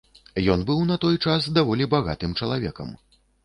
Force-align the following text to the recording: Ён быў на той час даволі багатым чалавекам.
Ён 0.53 0.63
быў 0.69 0.79
на 0.93 0.97
той 1.03 1.21
час 1.27 1.51
даволі 1.59 1.91
багатым 1.95 2.37
чалавекам. 2.43 2.89